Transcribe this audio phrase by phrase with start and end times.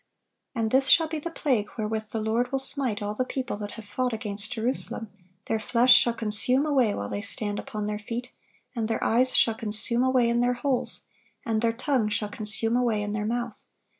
[0.53, 3.55] (1138) "And this shall be the plague wherewith the Lord will smite all the people
[3.57, 5.11] that have fought against Jerusalem:
[5.45, 8.31] Their flesh shall consume away while they stand upon their feet,
[8.75, 11.01] and their eyes shall consume away in their holes,
[11.45, 13.63] and their tongue shall consume away in their mouth.